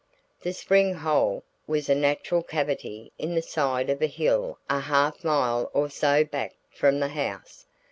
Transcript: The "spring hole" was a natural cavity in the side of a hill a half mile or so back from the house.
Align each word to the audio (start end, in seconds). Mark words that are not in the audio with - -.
The 0.41 0.51
"spring 0.51 0.95
hole" 0.95 1.43
was 1.67 1.87
a 1.87 1.93
natural 1.93 2.41
cavity 2.41 3.11
in 3.19 3.35
the 3.35 3.41
side 3.43 3.87
of 3.91 4.01
a 4.01 4.07
hill 4.07 4.57
a 4.67 4.79
half 4.79 5.23
mile 5.23 5.69
or 5.75 5.91
so 5.91 6.23
back 6.25 6.55
from 6.71 6.99
the 6.99 7.09
house. 7.09 7.67